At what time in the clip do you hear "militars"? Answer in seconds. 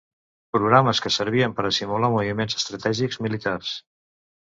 3.27-3.75